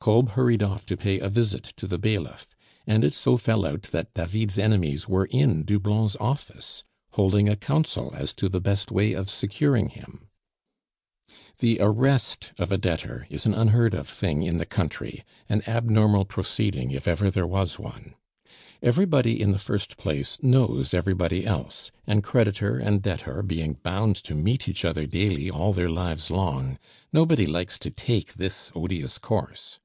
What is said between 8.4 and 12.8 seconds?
the best way of securing him. The arrest of a